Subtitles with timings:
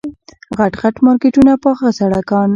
[0.57, 2.49] غټ غټ مارکېټونه پاخه سړکان.